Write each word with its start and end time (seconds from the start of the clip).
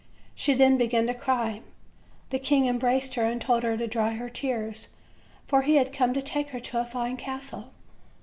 She 0.33 0.55
then 0.55 0.77
began 0.77 1.05
to 1.05 1.13
cry. 1.13 1.61
The 2.31 2.39
king 2.39 2.65
embraced 2.65 3.13
her, 3.13 3.25
and 3.25 3.39
told 3.39 3.61
her 3.61 3.77
to 3.77 3.85
dry 3.85 4.13
her 4.13 4.31
tears, 4.31 4.95
for 5.45 5.61
he 5.61 5.75
had 5.75 5.93
come 5.93 6.11
to 6.15 6.23
take 6.23 6.49
her 6.49 6.59
to 6.59 6.81
a 6.81 6.85
fine 6.85 7.17
castle. 7.17 7.69